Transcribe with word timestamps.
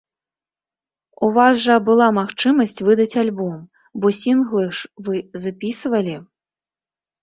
У 1.27 1.29
вас 1.35 1.55
жа 1.65 1.75
была 1.91 2.07
магчымасць 2.19 2.75
выдаць 2.89 3.09
альбом, 3.27 3.57
бо 4.01 4.07
сінглы 4.25 4.67
ж 4.83 5.09
вы 5.09 5.27
запісвалі. 5.49 6.23